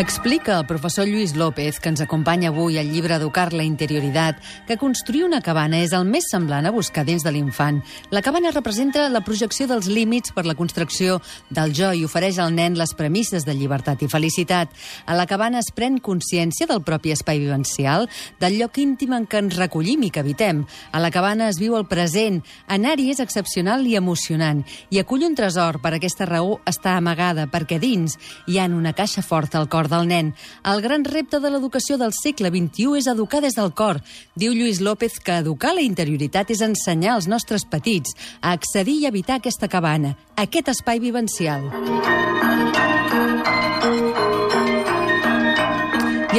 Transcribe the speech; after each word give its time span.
Explica 0.00 0.58
el 0.58 0.64
professor 0.64 1.06
Lluís 1.06 1.36
López, 1.36 1.78
que 1.78 1.90
ens 1.92 2.00
acompanya 2.00 2.48
avui 2.48 2.78
al 2.80 2.88
llibre 2.88 3.18
Educar 3.18 3.50
la 3.52 3.66
interioritat, 3.68 4.38
que 4.64 4.78
construir 4.80 5.26
una 5.26 5.42
cabana 5.44 5.76
és 5.84 5.92
el 5.92 6.06
més 6.08 6.24
semblant 6.32 6.64
a 6.64 6.72
buscar 6.72 7.02
dins 7.04 7.20
de 7.20 7.28
l'infant. 7.34 7.82
La 8.08 8.22
cabana 8.24 8.48
representa 8.54 9.10
la 9.12 9.20
projecció 9.20 9.66
dels 9.68 9.90
límits 9.92 10.32
per 10.32 10.46
la 10.48 10.54
construcció 10.56 11.18
del 11.50 11.74
jo 11.76 11.90
i 11.92 12.06
ofereix 12.08 12.38
al 12.40 12.54
nen 12.56 12.78
les 12.80 12.94
premisses 12.96 13.44
de 13.44 13.52
llibertat 13.52 14.00
i 14.00 14.08
felicitat. 14.08 14.72
A 15.04 15.18
la 15.18 15.26
cabana 15.28 15.60
es 15.60 15.68
pren 15.68 16.00
consciència 16.00 16.64
del 16.70 16.80
propi 16.80 17.12
espai 17.12 17.44
vivencial, 17.44 18.08
del 18.40 18.56
lloc 18.56 18.80
íntim 18.80 19.12
en 19.12 19.28
què 19.28 19.44
ens 19.44 19.60
recollim 19.60 20.08
i 20.08 20.10
que 20.10 20.24
habitem. 20.24 20.64
A 20.96 21.04
la 21.04 21.12
cabana 21.12 21.50
es 21.52 21.60
viu 21.60 21.76
el 21.76 21.84
present. 21.84 22.40
Anar-hi 22.72 23.10
és 23.12 23.20
excepcional 23.20 23.84
i 23.84 23.98
emocionant. 24.00 24.64
I 24.88 25.04
acull 25.04 25.28
un 25.28 25.36
tresor. 25.36 25.82
Per 25.84 25.92
aquesta 25.92 26.24
raó 26.24 26.56
està 26.64 26.96
amagada, 26.96 27.50
perquè 27.52 27.76
dins 27.76 28.16
hi 28.48 28.56
ha 28.56 28.64
una 28.72 28.96
caixa 28.96 29.20
forta 29.20 29.60
al 29.60 29.68
cor 29.68 29.89
del 29.90 30.08
nen. 30.08 30.32
El 30.64 30.82
gran 30.84 31.04
repte 31.04 31.40
de 31.40 31.50
l'educació 31.52 31.98
del 32.00 32.14
segle 32.16 32.52
XXI 32.54 32.98
és 32.98 33.10
educar 33.10 33.42
des 33.44 33.58
del 33.58 33.74
cor. 33.74 34.00
Diu 34.34 34.54
Lluís 34.56 34.80
López 34.80 35.18
que 35.20 35.40
educar 35.42 35.74
la 35.74 35.84
interioritat 35.86 36.50
és 36.54 36.62
ensenyar 36.64 37.16
als 37.16 37.28
nostres 37.28 37.66
petits 37.68 38.16
a 38.40 38.54
accedir 38.56 39.00
i 39.02 39.10
evitar 39.10 39.40
aquesta 39.40 39.68
cabana, 39.68 40.16
aquest 40.36 40.72
espai 40.72 41.02
vivencial. 41.02 41.68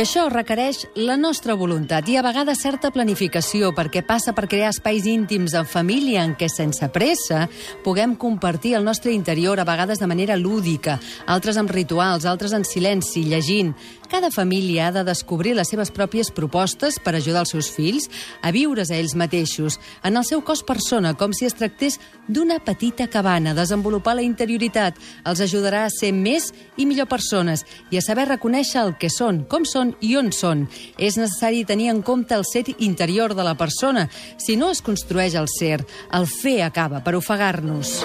Això 0.02 0.24
requereix 0.34 0.88
la 0.98 1.14
nostra 1.14 1.54
voluntat 1.54 2.08
i 2.10 2.16
a 2.18 2.24
vegades 2.26 2.64
certa 2.64 2.90
planificació 2.90 3.68
perquè 3.78 4.02
passa 4.02 4.32
per 4.34 4.48
crear 4.50 4.72
espais 4.74 5.06
íntims 5.06 5.54
en 5.54 5.68
família 5.70 6.24
en 6.26 6.34
què 6.40 6.48
sense 6.50 6.88
pressa 6.90 7.44
puguem 7.86 8.16
compartir 8.18 8.74
el 8.80 8.88
nostre 8.88 9.14
interior 9.14 9.62
a 9.62 9.68
vegades 9.68 10.02
de 10.02 10.10
manera 10.10 10.40
lúdica, 10.42 10.98
altres 11.30 11.60
amb 11.62 11.70
rituals, 11.70 12.26
altres 12.26 12.58
en 12.58 12.66
silenci, 12.66 13.28
llegint. 13.30 13.76
Cada 14.12 14.30
família 14.30 14.88
ha 14.88 14.92
de 14.92 15.06
descobrir 15.08 15.54
les 15.56 15.70
seves 15.72 15.88
pròpies 15.96 16.34
propostes 16.36 16.98
per 17.00 17.14
ajudar 17.16 17.46
els 17.46 17.54
seus 17.54 17.70
fills 17.72 18.10
a 18.44 18.52
viure's 18.52 18.92
a 18.92 18.98
ells 19.00 19.14
mateixos, 19.16 19.78
en 20.04 20.20
el 20.20 20.26
seu 20.28 20.42
cos 20.44 20.66
persona, 20.68 21.14
com 21.16 21.32
si 21.32 21.48
es 21.48 21.56
tractés 21.56 21.96
d'una 22.28 22.58
petita 22.60 23.08
cabana. 23.08 23.56
Desenvolupar 23.56 24.18
la 24.20 24.28
interioritat 24.28 25.00
els 25.24 25.40
ajudarà 25.48 25.86
a 25.86 25.94
ser 25.96 26.12
més 26.12 26.50
i 26.76 26.90
millor 26.90 27.08
persones 27.08 27.64
i 27.88 28.02
a 28.02 28.04
saber 28.04 28.28
reconèixer 28.34 28.84
el 28.84 28.98
que 29.00 29.08
són, 29.08 29.46
com 29.48 29.64
són 29.64 29.96
i 30.04 30.18
on 30.20 30.36
són. 30.36 30.68
És 31.00 31.16
necessari 31.16 31.64
tenir 31.64 31.88
en 31.96 32.04
compte 32.04 32.36
el 32.36 32.44
ser 32.44 32.66
interior 32.84 33.32
de 33.32 33.48
la 33.48 33.56
persona. 33.56 34.10
Si 34.36 34.60
no 34.60 34.76
es 34.76 34.84
construeix 34.84 35.40
el 35.40 35.48
ser, 35.48 35.86
el 36.12 36.28
fer 36.28 36.60
acaba 36.68 37.00
per 37.00 37.16
ofegar-nos. 37.16 38.02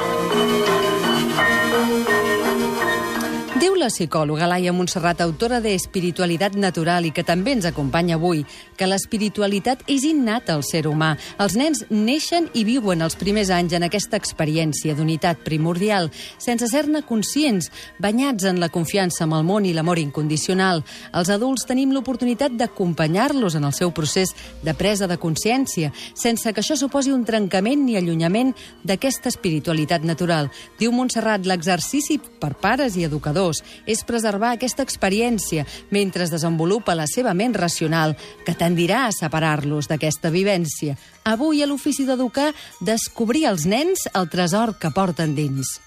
Diu 3.67 3.75
la 3.75 3.89
psicòloga 3.91 4.47
Laia 4.47 4.71
Montserrat, 4.71 5.19
autora 5.25 5.57
de 5.59 5.73
Espiritualitat 5.75 6.55
Natural 6.55 7.09
i 7.09 7.11
que 7.11 7.25
també 7.27 7.51
ens 7.57 7.65
acompanya 7.67 8.15
avui, 8.15 8.45
que 8.79 8.87
l'espiritualitat 8.87 9.81
és 9.91 10.05
innata 10.07 10.55
al 10.55 10.63
ser 10.63 10.85
humà. 10.87 11.09
Els 11.43 11.57
nens 11.59 11.81
neixen 11.91 12.47
i 12.55 12.63
viuen 12.63 13.03
els 13.03 13.17
primers 13.19 13.51
anys 13.51 13.75
en 13.75 13.83
aquesta 13.83 14.21
experiència 14.23 14.95
d'unitat 14.95 15.43
primordial, 15.43 16.13
sense 16.39 16.69
ser-ne 16.71 17.03
conscients, 17.09 17.73
banyats 17.99 18.47
en 18.47 18.61
la 18.63 18.69
confiança 18.71 19.25
amb 19.27 19.35
el 19.41 19.43
món 19.49 19.67
i 19.67 19.75
l'amor 19.75 19.99
incondicional. 19.99 20.85
Els 21.11 21.35
adults 21.35 21.67
tenim 21.67 21.91
l'oportunitat 21.91 22.55
d'acompanyar-los 22.55 23.59
en 23.59 23.67
el 23.67 23.75
seu 23.75 23.91
procés 23.91 24.31
de 24.63 24.77
presa 24.79 25.11
de 25.11 25.19
consciència, 25.19 25.91
sense 26.15 26.55
que 26.55 26.63
això 26.63 26.79
suposi 26.79 27.11
un 27.11 27.27
trencament 27.27 27.83
ni 27.83 27.99
allunyament 27.99 28.55
d'aquesta 28.87 29.35
espiritualitat 29.35 30.07
natural. 30.07 30.53
Diu 30.79 30.95
Montserrat, 30.95 31.51
l'exercici 31.51 32.21
per 32.23 32.55
pares 32.63 32.95
i 32.95 33.11
educadors 33.11 33.56
educadors 33.57 33.87
és 33.87 34.05
preservar 34.05 34.55
aquesta 34.55 34.83
experiència 34.83 35.67
mentre 35.91 36.25
es 36.25 36.31
desenvolupa 36.31 36.95
la 36.95 37.07
seva 37.07 37.35
ment 37.35 37.55
racional, 37.55 38.17
que 38.45 38.55
tendirà 38.55 39.07
a 39.07 39.13
separar-los 39.13 39.89
d'aquesta 39.89 40.31
vivència. 40.31 40.97
Avui, 41.25 41.63
a 41.63 41.67
l'ofici 41.67 42.07
d'educar, 42.07 42.53
descobrir 42.81 43.47
als 43.47 43.67
nens 43.67 44.09
el 44.15 44.29
tresor 44.29 44.79
que 44.79 44.91
porten 44.91 45.35
dins. 45.35 45.81